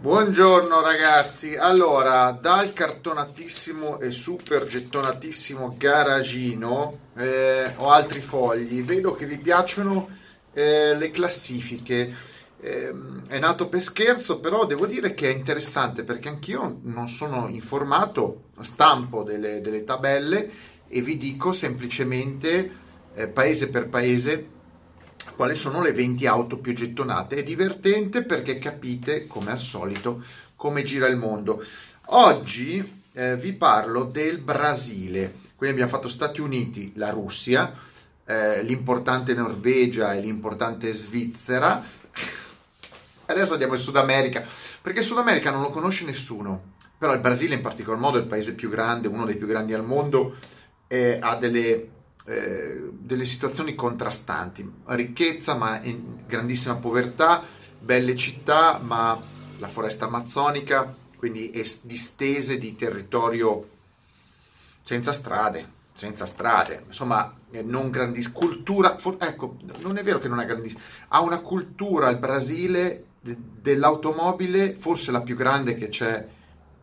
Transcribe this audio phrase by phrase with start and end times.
[0.00, 9.24] Buongiorno ragazzi, allora dal cartonatissimo e super gettonatissimo garagino eh, ho altri fogli, vedo che
[9.24, 10.10] vi piacciono
[10.52, 12.14] eh, le classifiche,
[12.60, 12.94] eh,
[13.28, 18.50] è nato per scherzo però devo dire che è interessante perché anch'io non sono informato,
[18.60, 20.50] stampo delle, delle tabelle
[20.86, 22.82] e vi dico semplicemente
[23.14, 24.53] eh, paese per paese
[25.36, 27.36] quali sono le 20 auto più gettonate.
[27.36, 30.22] È divertente perché capite, come al solito,
[30.56, 31.62] come gira il mondo.
[32.06, 37.72] Oggi eh, vi parlo del Brasile, quindi abbiamo fatto Stati Uniti, la Russia,
[38.26, 41.82] eh, l'importante Norvegia e l'importante Svizzera.
[43.26, 44.44] Adesso andiamo in Sud America,
[44.82, 48.26] perché Sud America non lo conosce nessuno, però il Brasile in particolar modo è il
[48.26, 50.36] paese più grande, uno dei più grandi al mondo,
[50.88, 51.88] eh, ha delle
[52.26, 55.80] eh, delle situazioni contrastanti, ricchezza ma
[56.26, 57.42] grandissima povertà,
[57.78, 59.20] belle città ma
[59.58, 61.50] la foresta amazzonica, quindi
[61.82, 63.68] distese di territorio
[64.82, 70.28] senza strade, senza strade, insomma eh, non grandissima cultura, for, ecco, non è vero che
[70.28, 76.26] non ha grandissima, ha una cultura il Brasile dell'automobile, forse la più grande che c'è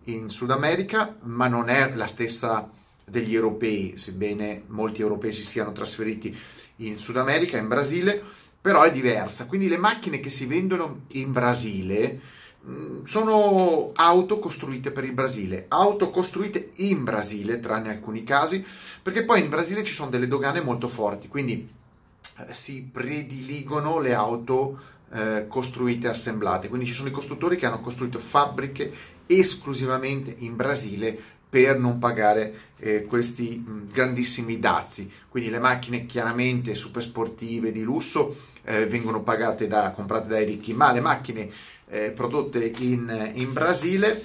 [0.05, 2.69] in Sud America, ma non è la stessa
[3.11, 6.35] degli europei, sebbene molti europei si siano trasferiti
[6.77, 8.23] in Sud America, in Brasile,
[8.59, 9.45] però è diversa.
[9.45, 12.19] Quindi le macchine che si vendono in Brasile
[12.65, 18.65] mm, sono auto costruite per il Brasile, auto costruite in Brasile, tranne alcuni casi,
[19.01, 21.69] perché poi in Brasile ci sono delle dogane molto forti, quindi
[22.39, 24.79] eh, si prediligono le auto
[25.11, 26.69] eh, costruite e assemblate.
[26.69, 32.69] Quindi ci sono i costruttori che hanno costruito fabbriche esclusivamente in Brasile per non pagare
[32.77, 35.11] eh, questi grandissimi dazi.
[35.27, 40.73] Quindi le macchine chiaramente super sportive di lusso eh, vengono pagate da, comprate dai ricchi,
[40.73, 41.49] ma le macchine
[41.89, 44.21] eh, prodotte in, in Brasile,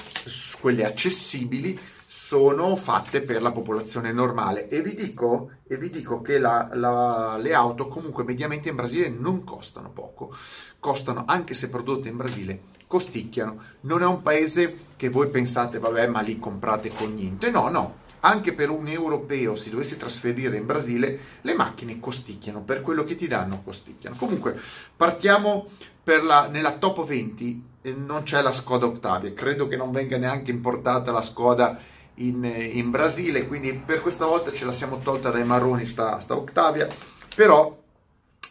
[0.60, 1.76] quelle accessibili,
[2.08, 7.36] sono fatte per la popolazione normale e vi dico, e vi dico che la, la,
[7.36, 10.32] le auto comunque mediamente in Brasile non costano poco,
[10.78, 13.58] costano anche se prodotte in Brasile costicchiano.
[13.82, 17.50] Non è un paese che voi pensate, vabbè, ma lì comprate con niente.
[17.50, 18.04] No, no.
[18.20, 23.14] Anche per un europeo, si dovesse trasferire in Brasile, le macchine costicchiano, per quello che
[23.14, 24.16] ti danno costicchiano.
[24.16, 24.58] Comunque,
[24.96, 25.68] partiamo
[26.04, 30.50] la, nella top 20, eh, non c'è la Skoda Octavia, credo che non venga neanche
[30.50, 31.78] importata la Skoda
[32.16, 36.36] in, in Brasile, quindi per questa volta ce la siamo tolta dai marroni sta, sta
[36.36, 36.88] Octavia,
[37.34, 37.76] però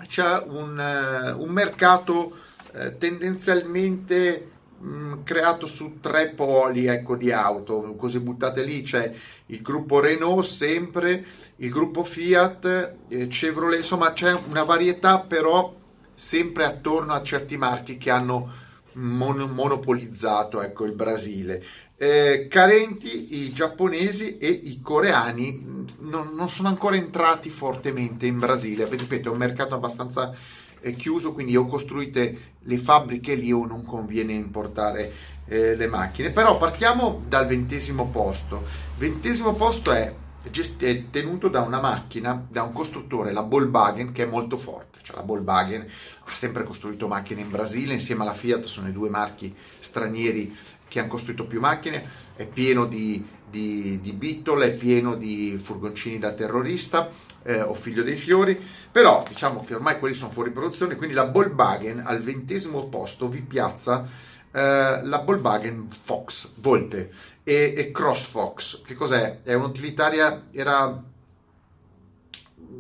[0.08, 2.38] c'è un, uh, un mercato
[2.78, 4.52] eh, tendenzialmente
[4.84, 9.14] mm, creato su tre poli ecco, di auto, così buttate lì c'è
[9.48, 11.26] il gruppo Renault sempre,
[11.58, 15.74] il gruppo Fiat, eh, Chevrolet, insomma c'è una varietà però
[16.14, 18.52] sempre attorno a certi marchi che hanno
[18.94, 21.64] mon- monopolizzato ecco, il Brasile.
[21.98, 28.38] Eh, carenti i giapponesi e i coreani mm, non, non, sono ancora entrati fortemente in
[28.38, 30.36] Brasile, ripeto è un mercato abbastanza
[30.86, 35.12] è chiuso, quindi o costruite le fabbriche lì o non conviene importare
[35.48, 36.30] eh, le macchine.
[36.30, 38.64] Però partiamo dal ventesimo posto.
[38.96, 40.14] Ventesimo posto è,
[40.52, 45.00] gest- è tenuto da una macchina, da un costruttore, la Volkswagen, che è molto forte.
[45.02, 49.10] Cioè la Volkswagen ha sempre costruito macchine in Brasile, insieme alla Fiat sono i due
[49.10, 50.56] marchi stranieri
[50.88, 56.20] che hanno costruito più macchine, è pieno di, di, di Beetle, è pieno di furgoncini
[56.20, 57.10] da terrorista
[57.46, 58.60] eh, o figlio dei fiori,
[58.92, 63.42] però diciamo che ormai quelli sono fuori produzione, quindi la Volkswagen al ventesimo posto vi
[63.42, 64.06] piazza
[64.52, 67.12] eh, la Volkswagen Fox, Volpe
[67.44, 69.42] e, e Cross Fox, che cos'è?
[69.44, 71.04] È un'utilitaria, era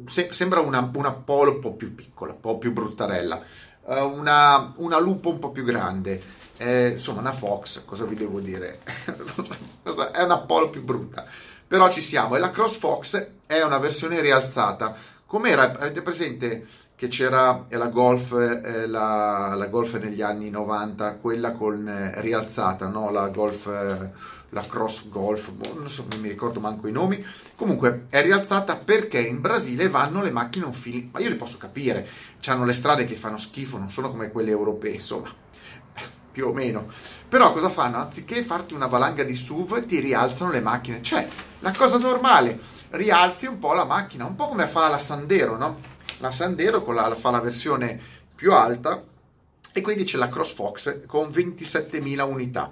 [0.06, 3.42] se, sembra una, una, Polo un po' più piccola, un po' più bruttarella,
[3.84, 6.20] uh, una, una lupo un po' più grande,
[6.58, 8.80] eh, insomma una Fox, cosa vi devo dire?
[10.12, 11.28] è una Polo più brutta
[11.68, 12.36] però ci siamo.
[12.36, 14.96] E la Cross Fox è una versione rialzata.
[15.26, 15.78] Com'era?
[15.78, 21.88] Avete presente che c'era la Golf, eh, la, la, Golf negli anni 90, quella con
[21.88, 23.12] eh, rialzata, no?
[23.12, 24.12] la Golf, eh,
[24.50, 27.24] la Cross Golf, boh, non so, non mi ricordo manco i nomi.
[27.56, 31.58] Comunque è rialzata perché in Brasile vanno le macchine un filo, ma io li posso
[31.58, 32.08] capire,
[32.46, 35.30] hanno le strade che fanno schifo, non sono come quelle europee, insomma
[36.32, 36.88] più o meno.
[37.28, 37.98] Però cosa fanno?
[37.98, 41.02] Anziché farti una valanga di SUV, ti rialzano le macchine.
[41.02, 41.28] Cioè,
[41.59, 42.58] la cosa normale,
[42.91, 45.79] rialzi un po' la macchina, un po' come fa la Sandero, no?
[46.20, 47.99] La Sandero la, fa la versione
[48.34, 49.03] più alta
[49.73, 52.72] e quindi c'è la CrossFox con 27.000 unità.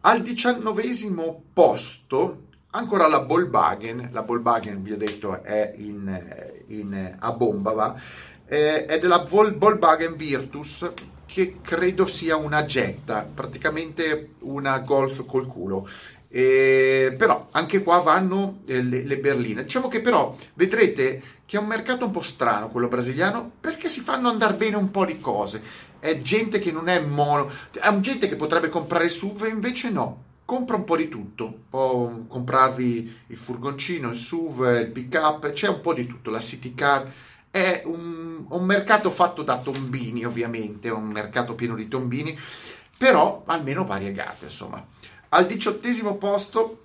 [0.00, 7.32] Al diciannovesimo posto ancora la Volkswagen, la Volkswagen vi ho detto è in, in, a
[7.32, 8.00] bomba, va?
[8.46, 10.90] Eh, è della Vol, Volkswagen Virtus
[11.26, 15.88] che credo sia una Jetta, praticamente una Golf col culo.
[16.30, 19.62] Eh, però anche qua vanno eh, le, le, berline.
[19.62, 24.00] Diciamo che però vedrete che è un mercato un po' strano quello brasiliano perché si
[24.00, 25.62] fanno andare bene un po' di cose.
[25.98, 30.26] È gente che non è mono, è gente che potrebbe comprare SUV e invece no.
[30.44, 35.68] Compra un po' di tutto, può comprarvi il furgoncino, il SUV, il pick up, c'è
[35.68, 37.10] un po' di tutto, la city car.
[37.50, 42.38] È un, un mercato fatto da tombini, ovviamente, un mercato pieno di tombini,
[42.96, 44.82] però almeno variegato, insomma.
[45.30, 46.84] Al diciottesimo posto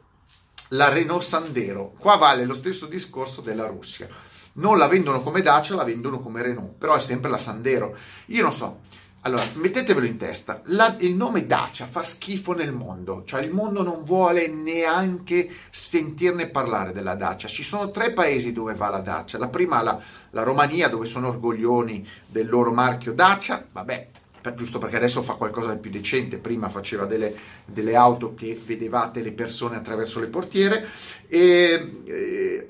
[0.69, 1.93] la Renault Sandero.
[1.97, 4.07] Qua vale lo stesso discorso della Russia.
[4.53, 7.95] Non la vendono come Dacia, la vendono come Renault, però è sempre la Sandero.
[8.27, 8.81] Io non so.
[9.21, 13.81] Allora, mettetevelo in testa, la, il nome Dacia fa schifo nel mondo, cioè il mondo
[13.81, 17.47] non vuole neanche sentirne parlare della Dacia.
[17.47, 19.37] Ci sono tre paesi dove va la Dacia.
[19.37, 19.97] La prima la,
[20.31, 24.09] la Romania, dove sono orgoglioni del loro marchio Dacia, vabbè,
[24.43, 28.59] per, giusto perché adesso fa qualcosa di più decente, prima faceva delle, delle auto che
[28.63, 30.85] vedevate le persone attraverso le portiere,
[31.29, 32.67] e, e,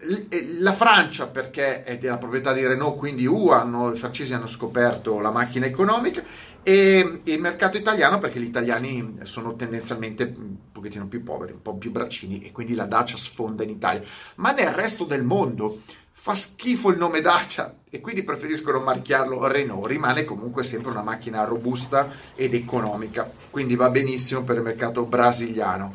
[0.59, 5.19] la Francia perché è della proprietà di Renault, quindi uh, hanno, i francesi hanno scoperto
[5.19, 6.23] la macchina economica,
[6.61, 11.61] e, e il mercato italiano perché gli italiani sono tendenzialmente un pochettino più poveri, un
[11.61, 14.03] po' più braccini e quindi la Dacia sfonda in Italia,
[14.35, 15.81] ma nel resto del mondo
[16.15, 21.43] fa schifo il nome Dacia e quindi preferiscono marchiarlo Renault, rimane comunque sempre una macchina
[21.43, 25.93] robusta ed economica, quindi va benissimo per il mercato brasiliano.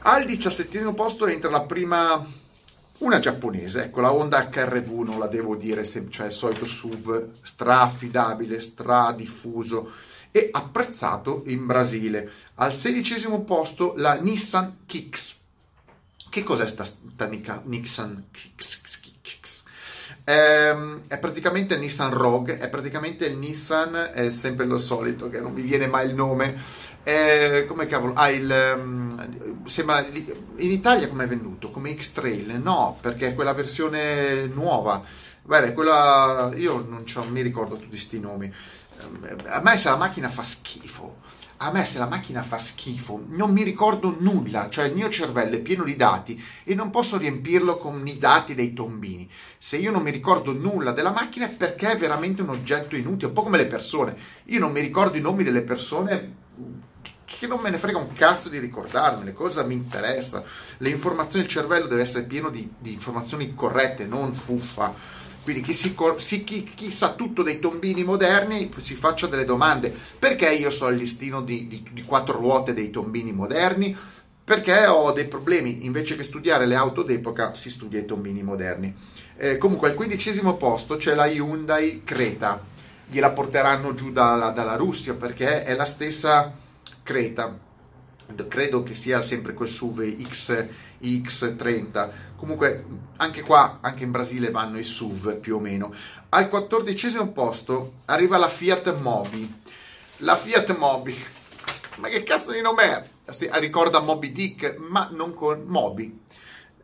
[0.00, 2.24] Al diciassettesimo posto entra la prima,
[2.98, 8.60] una giapponese, ecco la Honda HRV, non la devo dire, cioè il solito SUV stra-affidabile,
[8.60, 9.90] stra-diffuso
[10.30, 12.30] e apprezzato in Brasile.
[12.54, 15.45] Al sedicesimo posto la Nissan Kicks.
[16.36, 17.26] Che cos'è sta, sta
[19.22, 19.64] Kicks?
[20.24, 25.40] Ehm, è praticamente il Nissan Rogue, è praticamente il Nissan, è sempre lo solito, che
[25.40, 26.54] non mi viene mai il nome.
[27.04, 28.12] Eh, come cavolo?
[28.12, 31.70] Ah, il, um, sembra, in Italia come è venuto?
[31.70, 32.60] Come X-Trail?
[32.60, 35.02] No, perché è quella versione nuova.
[35.40, 38.52] Beh, quella, io non, mi ricordo tutti questi nomi.
[39.00, 41.24] Ehm, a me se la macchina fa schifo
[41.58, 45.56] a me se la macchina fa schifo, non mi ricordo nulla, cioè il mio cervello
[45.56, 49.30] è pieno di dati e non posso riempirlo con i dati dei tombini.
[49.58, 53.28] Se io non mi ricordo nulla della macchina è perché è veramente un oggetto inutile,
[53.28, 54.16] un po' come le persone.
[54.44, 56.44] Io non mi ricordo i nomi delle persone
[57.24, 60.44] che non me ne frega un cazzo di ricordarmele, cosa mi interessa?
[60.78, 64.94] Le informazioni, il cervello deve essere pieno di, di informazioni corrette, non fuffa
[65.46, 65.94] quindi chi, si,
[66.42, 69.94] chi, chi, sa tutto dei tombini moderni si faccia delle domande.
[70.18, 73.96] Perché io so il listino di, di, di quattro ruote dei tombini moderni?
[74.42, 75.84] Perché ho dei problemi.
[75.86, 78.92] Invece che studiare le auto d'epoca, si studia i tombini moderni.
[79.36, 82.60] Eh, comunque, al quindicesimo posto c'è la Hyundai Creta.
[83.08, 86.52] Gliela porteranno giù dalla, dalla Russia perché è la stessa
[87.04, 87.65] Creta.
[88.48, 90.66] Credo che sia sempre quel SUV X,
[91.00, 92.84] X30 Comunque,
[93.16, 95.92] anche qua, anche in Brasile vanno i SUV più o meno.
[96.28, 99.62] Al quattordicesimo posto arriva la Fiat Mobi.
[100.18, 101.16] La Fiat Mobi,
[101.96, 103.10] ma che cazzo di nome è?
[103.58, 106.24] ricorda Moby Dick, ma non con Mobi.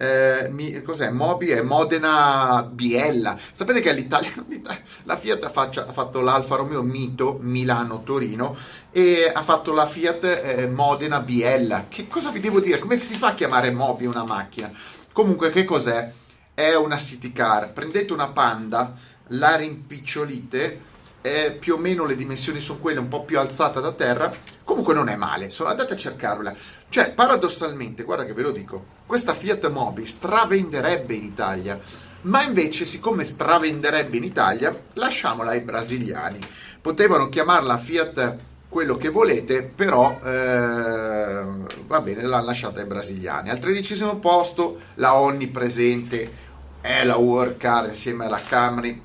[0.02, 1.10] Eh, mi, cos'è?
[1.10, 3.38] Mobi è Modena Biella.
[3.52, 4.32] Sapete che all'Italia
[5.04, 8.56] la Fiat ha, ha fatto l'Alfa Romeo Mito Milano-Torino
[8.90, 11.86] e ha fatto la Fiat eh, Modena Biella.
[11.88, 12.80] Che cosa vi devo dire?
[12.80, 14.72] Come si fa a chiamare Mobi una macchina?
[15.12, 16.10] Comunque, che cos'è?
[16.52, 17.72] È una city car.
[17.72, 18.96] Prendete una panda,
[19.28, 20.80] la rimpicciolite,
[21.22, 24.30] è più o meno le dimensioni sono quelle, un po' più alzata da terra.
[24.64, 26.54] Comunque non è male, so, andate a cercarla.
[26.88, 31.80] Cioè, paradossalmente, guarda che ve lo dico, questa Fiat Mobi stravenderebbe in Italia.
[32.22, 36.38] Ma invece, siccome stravenderebbe in Italia, lasciamola ai brasiliani.
[36.80, 38.36] Potevano chiamarla Fiat
[38.68, 41.42] quello che volete, però eh,
[41.86, 43.50] va bene, l'hanno lasciata ai brasiliani.
[43.50, 46.50] Al tredicesimo posto la onnipresente
[46.80, 49.00] è la Workcar insieme alla Camry,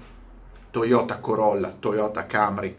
[0.72, 2.76] Toyota Corolla, Toyota Camry,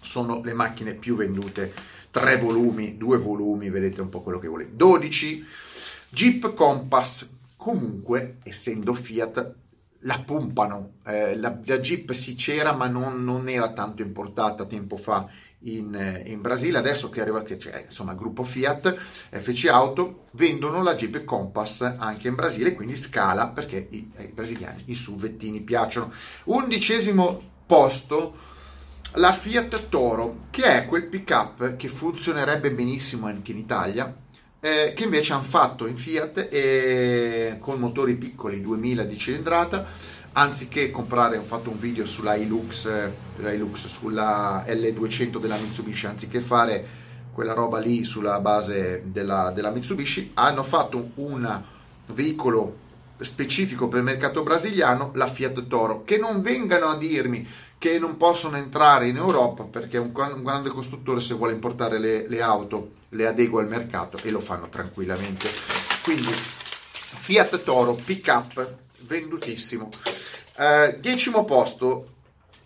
[0.00, 1.72] sono le macchine più vendute,
[2.10, 4.76] tre volumi, due volumi, vedete un po' quello che volete.
[4.76, 5.46] 12
[6.10, 9.54] Jeep Compass, comunque essendo Fiat
[10.00, 14.96] la pompano, eh, la, la, Jeep sì c'era ma non, non era tanto importata tempo
[14.96, 15.28] fa
[15.60, 18.96] in, eh, in, Brasile, adesso che arriva, che c'è insomma gruppo Fiat,
[19.30, 24.84] FC Auto, vendono la Jeep Compass anche in Brasile, quindi scala perché i, ai brasiliani
[24.86, 26.12] i SUVettini piacciono.
[26.44, 28.44] Undicesimo posto
[29.14, 34.14] la Fiat Toro, che è quel pick-up che funzionerebbe benissimo anche in Italia,
[34.60, 39.86] eh, che invece hanno fatto in Fiat e con motori piccoli 2000 di cilindrata
[40.38, 42.88] anziché comprare, ho fatto un video sulla Hilux,
[43.36, 49.70] la Hilux sulla L200 della Mitsubishi, anziché fare quella roba lì sulla base della, della
[49.70, 51.62] Mitsubishi, hanno fatto un
[52.12, 52.84] veicolo
[53.18, 57.46] specifico per il mercato brasiliano, la Fiat Toro, che non vengano a dirmi
[57.78, 62.26] che non possono entrare in Europa perché un, un grande costruttore se vuole importare le,
[62.26, 65.48] le auto le adegua al mercato e lo fanno tranquillamente.
[66.02, 69.88] Quindi Fiat Toro pick up vendutissimo.
[70.58, 72.14] Eh, decimo posto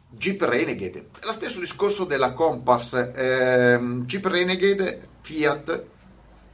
[0.08, 1.08] Jeep Renegade.
[1.22, 2.94] Lo stesso discorso della Compass.
[3.14, 5.84] Eh, Jeep Renegade Fiat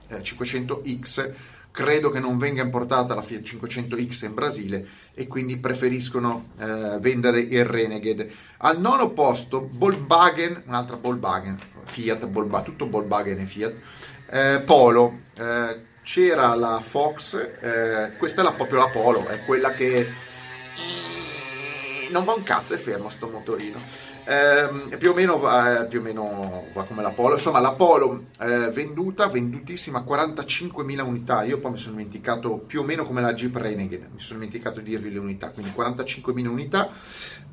[0.09, 1.33] eh, 500X
[1.77, 7.41] credo che non venga importata la Fiat 500X in Brasile e quindi preferiscono eh, vendere
[7.41, 8.33] il Renegade.
[8.59, 13.75] Al nono posto Volkswagen, un'altra Volkswagen, Fiat, Volkswagen, tutto Volkswagen e Fiat,
[14.31, 15.25] eh, Polo.
[16.07, 20.09] C'era la Fox, eh, questa è la, proprio la Polo, è quella che
[22.11, 23.81] non va un cazzo, è fermo sto motorino.
[24.25, 27.35] Eh, più, o meno va, più o meno va come la Polo.
[27.35, 31.43] Insomma, la Polo eh, venduta, vendutissima, 45.000 unità.
[31.43, 34.79] Io poi mi sono dimenticato più o meno come la Jeep Renegade, mi sono dimenticato
[34.79, 36.89] di dirvi le unità, quindi 45.000 unità.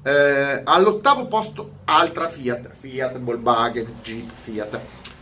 [0.04, 4.80] Eh, all'ottavo posto, altra Fiat, Fiat, Volkswagen, Jeep, Fiat.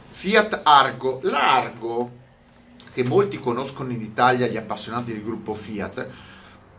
[0.09, 1.19] Fiat Argo.
[1.23, 2.19] L'Argo,
[2.93, 6.10] che molti conoscono in Italia, gli appassionati del gruppo Fiat,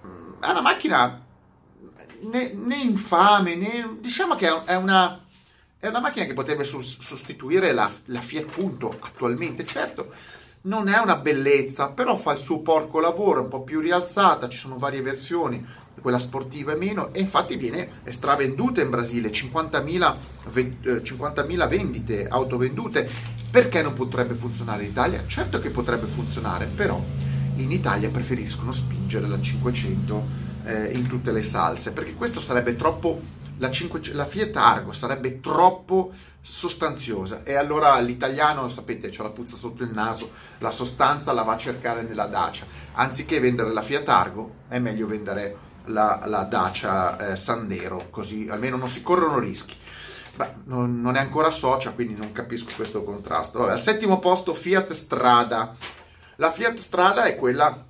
[0.06, 1.24] mm, è una macchina
[2.20, 5.24] né, né infame, né, diciamo che è una,
[5.78, 9.64] è una macchina che potrebbe sostituire la, la Fiat Punto attualmente.
[9.64, 10.12] Certo,
[10.62, 14.48] non è una bellezza, però fa il suo porco lavoro, è un po' più rialzata,
[14.48, 15.64] ci sono varie versioni,
[16.02, 20.16] quella sportiva e meno, e infatti viene stravenduta in Brasile, 50.000,
[20.52, 23.08] 50.000 vendite, auto vendute,
[23.50, 25.24] perché non potrebbe funzionare in Italia?
[25.26, 27.02] Certo che potrebbe funzionare, però
[27.56, 30.24] in Italia preferiscono spingere la 500
[30.64, 33.20] eh, in tutte le salse, perché questo sarebbe troppo,
[33.58, 39.56] la, 5, la Fiat Argo sarebbe troppo sostanziosa e allora l'italiano, sapete, c'è la puzza
[39.56, 42.66] sotto il naso, la sostanza la va a cercare nella Dacia.
[42.94, 48.76] Anziché vendere la Fiat Argo, è meglio vendere la, la Dacia eh, Sandero, così almeno
[48.76, 49.76] non si corrono rischi.
[50.34, 53.60] Beh, non, non, è ancora socia, quindi non capisco questo contrasto.
[53.60, 55.74] Vabbè, al settimo posto Fiat Strada.
[56.36, 57.84] La Fiat Strada è quella,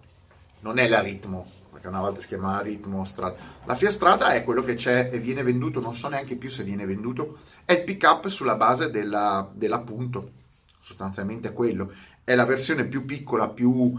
[0.60, 3.36] non è la Ritmo, perché una volta si chiamava Ritmo Strada.
[3.64, 6.64] La Fiat Strada è quello che c'è e viene venduto, non so neanche più se
[6.64, 10.32] viene venduto, è il pick up sulla base della, della Punto,
[10.80, 11.92] sostanzialmente quello.
[12.24, 13.96] È la versione più piccola, più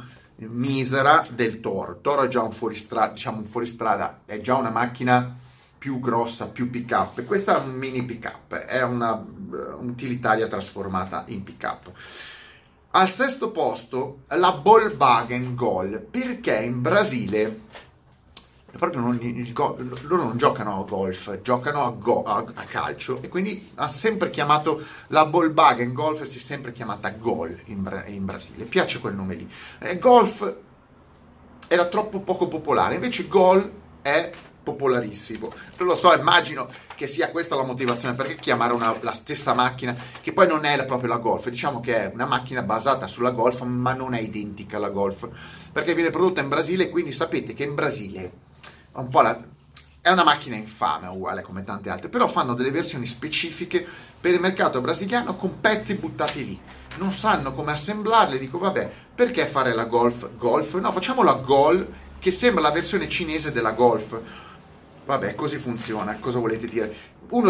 [0.50, 1.92] misera del Toro.
[1.94, 5.38] Il Toro è già un fuoristrada, diciamo un fuoristrada, è già una macchina
[5.78, 7.24] più grossa, più pick up.
[7.26, 11.92] Questa è un mini pick up, è una uh, utilitaria trasformata in pick up.
[12.92, 17.62] Al sesto posto la Volkswagen Gol, perché in Brasile
[18.78, 23.28] proprio non, il, loro non giocano a golf, giocano a, go, a, a, calcio e
[23.28, 28.66] quindi ha sempre chiamato la Volkswagen Golf, si è sempre chiamata Gol in, in Brasile,
[28.66, 29.50] piace quel nome lì.
[29.80, 30.56] Eh, golf
[31.68, 34.32] era troppo poco popolare, invece Gol è
[34.64, 35.54] popolarissimo.
[35.78, 39.96] Non lo so, immagino che sia questa la motivazione perché chiamare una, la stessa macchina,
[40.22, 43.62] che poi non è proprio la Golf, diciamo che è una macchina basata sulla Golf,
[43.62, 45.28] ma non è identica alla Golf,
[45.72, 48.43] perché viene prodotta in Brasile, quindi sapete che in Brasile
[49.02, 49.44] un la,
[50.02, 53.86] è una macchina infame, uguale come tante altre, però fanno delle versioni specifiche
[54.20, 56.60] per il mercato brasiliano con pezzi buttati lì.
[56.96, 60.80] Non sanno come assemblarle, dico vabbè, perché fare la Golf Golf?
[60.80, 64.22] No, facciamo la Gol che sembra la versione cinese della Golf
[65.06, 66.94] Vabbè, così funziona, cosa volete dire?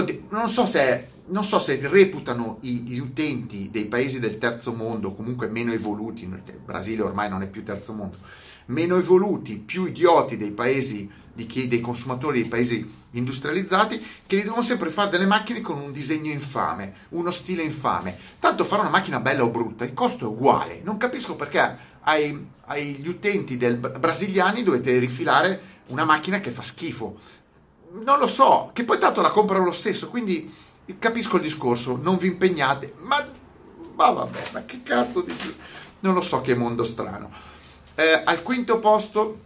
[0.05, 5.13] Di, non, so se, non, so se, reputano gli utenti dei paesi del terzo mondo,
[5.13, 8.17] comunque meno evoluti, il Brasile ormai non è più terzo mondo,
[8.67, 14.61] meno evoluti, più idioti dei paesi, chi, dei consumatori dei paesi industrializzati, che gli devono
[14.61, 18.17] sempre fare delle macchine con un disegno infame, uno stile infame.
[18.39, 20.81] Tanto fare una macchina bella o brutta, il costo è uguale.
[20.83, 27.41] Non capisco perché ai, agli utenti del, brasiliani dovete rifilare una macchina che fa schifo
[27.93, 30.51] non lo so, che poi tanto la comprano lo stesso, quindi
[30.97, 33.23] capisco il discorso, non vi impegnate, ma,
[33.95, 35.35] ma vabbè, ma che cazzo di...
[35.99, 37.31] Non lo so che mondo strano.
[37.95, 39.39] Eh, al quinto posto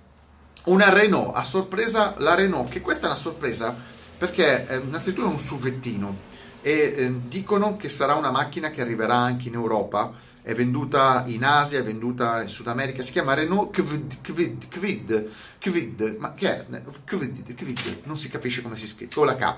[0.67, 3.75] una Renault, a sorpresa la Renault, che questa è una sorpresa
[4.17, 9.15] perché eh, innanzitutto è un suvettino e eh, dicono che sarà una macchina che arriverà
[9.15, 13.69] anche in Europa è venduta in Asia, è venduta in Sud America, si chiama Renault
[13.69, 16.65] Kvid, Kvid, Kvid, Kvid ma che è?
[17.03, 19.55] Kvid, Kvid, non si capisce come si scrive, con la K.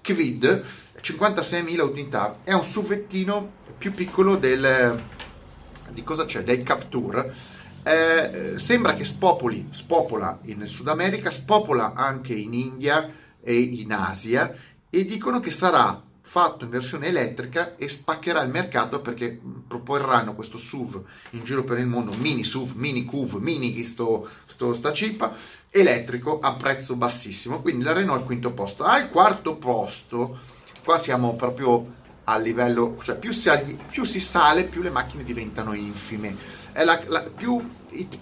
[0.00, 0.64] Kvid,
[1.00, 5.02] 56.000 unità, è un suvettino più piccolo del,
[5.90, 6.44] di cosa c'è?
[6.44, 7.34] Del Capture,
[7.82, 14.54] eh, sembra che spopoli, spopola in Sud America, spopola anche in India e in Asia
[14.90, 20.58] e dicono che sarà fatto in versione elettrica e spaccherà il mercato perché proporranno questo
[20.58, 25.34] SUV in giro per il mondo, mini SUV, mini CUV, mini sto, sto, sta cipa,
[25.70, 28.84] elettrico a prezzo bassissimo, quindi la Renault al quinto posto.
[28.84, 30.38] Al quarto posto,
[30.84, 31.94] qua siamo proprio
[32.24, 33.50] a livello, cioè più si,
[33.90, 36.36] più si sale, più le macchine diventano infime,
[36.72, 37.62] è la, la, più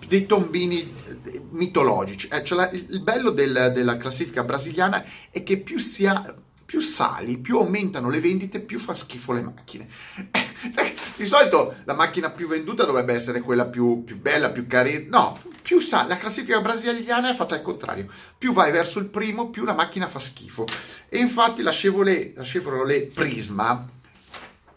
[0.07, 0.81] dei tombini
[1.25, 2.29] eh, mitologici.
[2.29, 6.35] Eh, cioè la, il bello del, della classifica brasiliana è che più si ha
[6.67, 9.87] più sali, più aumentano le vendite, più fa schifo le macchine.
[11.17, 15.07] Di solito la macchina più venduta dovrebbe essere quella più, più bella, più carina.
[15.09, 16.09] No, più sale.
[16.09, 18.09] La classifica brasiliana è fatta al contrario.
[18.37, 20.67] Più vai verso il primo, più la macchina fa schifo.
[21.09, 23.89] E infatti la Chevrolet, la Chevrolet Prisma,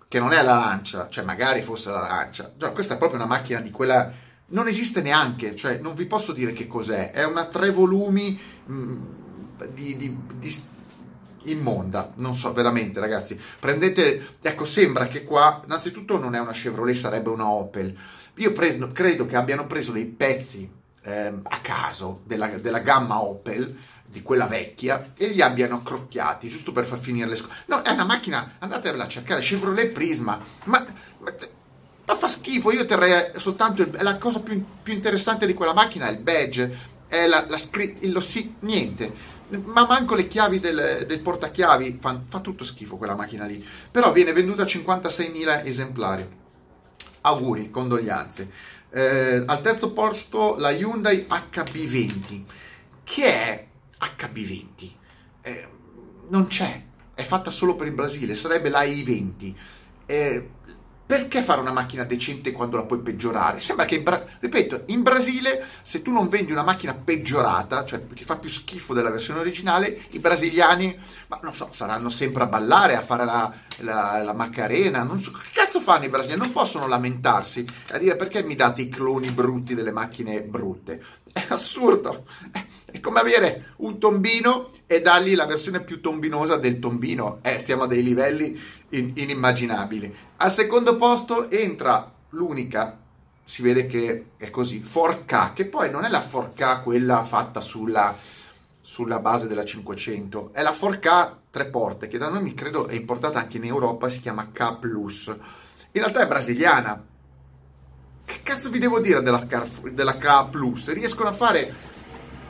[0.10, 3.28] che non è la lancia, cioè magari fosse la lancia, cioè, questa è proprio una
[3.28, 4.12] macchina di quella
[4.48, 8.74] non esiste neanche, cioè non vi posso dire che cos'è, è una tre volumi mh,
[8.74, 9.06] mm,
[9.76, 10.56] di, di, di
[11.44, 16.96] immonda, non so veramente ragazzi, prendete, ecco sembra che qua, innanzitutto non è una Chevrolet,
[16.96, 17.96] sarebbe una Opel,
[18.38, 23.78] io preso, credo che abbiano preso dei pezzi eh, a caso della, della, gamma Opel,
[24.06, 27.54] di quella vecchia, e li abbiano accrocchiati, giusto per far finire le scose.
[27.68, 30.86] No, è una macchina, andatevela a cercare, Chevrolet Prisma, ma,
[31.20, 31.34] ma,
[32.06, 36.08] ma fa schifo, io terrei soltanto, il, la cosa più, più, interessante di quella macchina
[36.08, 36.78] è il badge,
[37.08, 42.22] è la, la scritto, lo sì, niente ma manco le chiavi del, del portachiavi, fa,
[42.28, 46.38] fa, tutto schifo quella macchina lì, però viene venduta a 56.000 esemplari.
[47.22, 48.52] Auguri, condoglianze.
[48.92, 52.44] Eh, al terzo posto la Hyundai HB20.
[53.04, 53.68] Che è
[54.00, 54.92] HB20?
[55.42, 55.68] Eh,
[56.30, 59.54] non c'è, è fatta solo per il Brasile, sarebbe la i20.
[60.06, 60.50] Eh,
[61.10, 63.60] perché fare una macchina decente quando la puoi peggiorare?
[63.60, 68.06] Sembra che, in Bra- ripeto, in Brasile se tu non vendi una macchina peggiorata, cioè
[68.14, 70.96] che fa più schifo della versione originale, i brasiliani,
[71.30, 75.32] ma non so, saranno sempre a ballare, a fare la, la, la Macarena, non so,
[75.32, 76.44] che cazzo fanno i brasiliani?
[76.44, 81.04] Non possono lamentarsi a dire perché mi date i cloni brutti delle macchine brutte.
[81.32, 82.26] È assurdo.
[82.86, 87.40] È come avere un tombino e dargli la versione più tombinosa del tombino.
[87.42, 90.16] Eh, siamo a dei livelli in, inimmaginabili.
[90.38, 92.98] Al secondo posto entra l'unica,
[93.44, 98.16] si vede che è così, 4K, che poi non è la 4K quella fatta sulla,
[98.82, 102.94] sulla base della 500, è la 4K tre porte, che da noi mi credo è
[102.94, 104.78] importata anche in Europa si chiama K+.
[104.84, 107.04] In realtà è brasiliana.
[108.30, 110.94] Che cazzo vi devo dire della K, della K+?
[110.94, 111.74] Riescono a fare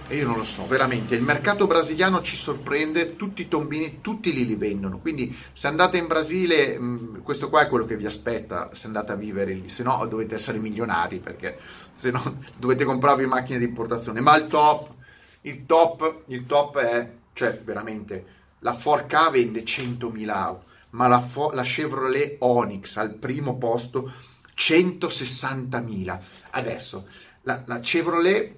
[0.10, 4.34] e io non lo so, veramente, il mercato brasiliano ci sorprende, tutti i tombini, tutti
[4.34, 8.06] li li vendono, quindi se andate in Brasile, mh, questo qua è quello che vi
[8.06, 11.58] aspetta, se andate a vivere lì, se no dovete essere milionari, perché
[11.94, 14.90] se no dovete comprarvi macchine di importazione, ma il top,
[15.42, 18.26] il top, il top è, cioè veramente,
[18.60, 24.12] la 4K vende 100.000 euro, ma la, Fo- la Chevrolet Onix al primo posto
[24.60, 26.20] 160.000.
[26.52, 27.08] Adesso,
[27.44, 28.58] la, la Chevrolet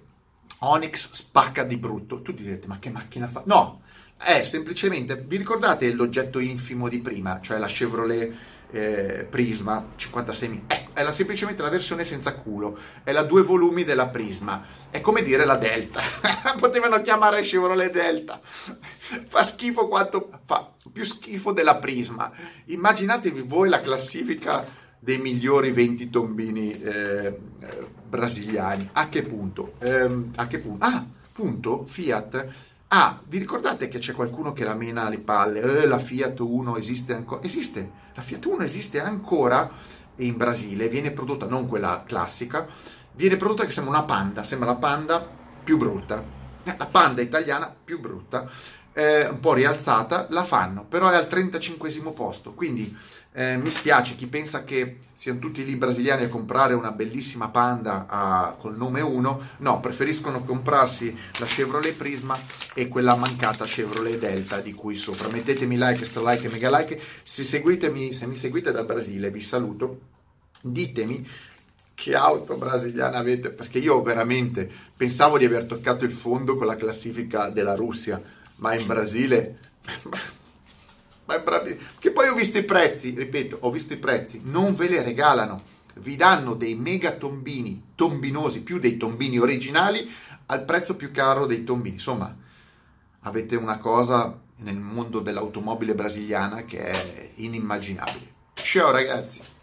[0.59, 2.21] Onyx spacca di brutto.
[2.21, 3.43] Tu direte, ma che macchina fa?
[3.45, 3.81] No,
[4.17, 8.31] è semplicemente, vi ricordate l'oggetto infimo di prima, cioè la Chevrolet
[8.71, 10.61] eh, Prisma 56.000?
[10.67, 15.01] Ecco, è la, semplicemente la versione senza culo, è la due volumi della Prisma, è
[15.01, 16.01] come dire la Delta,
[16.59, 22.31] potevano chiamare Chevrolet Delta, fa schifo quanto fa, più schifo della Prisma.
[22.65, 27.35] Immaginatevi voi la classifica dei migliori 20 tombini eh,
[28.07, 28.89] brasiliani.
[28.93, 29.73] A che punto?
[29.79, 30.85] Ehm, a che punto?
[30.85, 32.47] Ah, punto, Fiat.
[32.89, 35.81] Ah, vi ricordate che c'è qualcuno che la mena le palle?
[35.81, 37.41] Eh, la Fiat 1 esiste ancora?
[37.41, 39.71] Esiste, la Fiat 1 esiste ancora
[40.17, 42.67] in Brasile, viene prodotta, non quella classica,
[43.13, 45.27] viene prodotta che sembra una panda, sembra la panda
[45.63, 46.23] più brutta.
[46.63, 48.47] Eh, la panda italiana più brutta,
[48.93, 52.95] eh, un po' rialzata, la fanno, però è al 35 posto, quindi
[53.33, 58.05] eh, mi spiace chi pensa che siano tutti lì brasiliani a comprare una bellissima Panda
[58.09, 59.41] a, col nome 1.
[59.59, 62.37] No, preferiscono comprarsi la Chevrolet Prisma
[62.73, 65.29] e quella mancata Chevrolet Delta di cui sopra.
[65.29, 66.99] Mettetemi like, stra like mega like.
[67.23, 69.99] Se, se mi seguite dal Brasile, vi saluto.
[70.61, 71.27] Ditemi
[71.93, 76.75] che auto brasiliana avete, perché io veramente pensavo di aver toccato il fondo con la
[76.75, 78.19] classifica della Russia,
[78.55, 79.59] ma in Brasile
[81.99, 85.61] che poi ho visto i prezzi, ripeto, ho visto i prezzi, non ve le regalano,
[85.95, 90.09] vi danno dei mega tombini, tombinosi, più dei tombini originali,
[90.47, 91.95] al prezzo più caro dei tombini.
[91.95, 92.35] Insomma,
[93.21, 98.29] avete una cosa nel mondo dell'automobile brasiliana che è inimmaginabile.
[98.53, 99.60] Ciao ragazzi!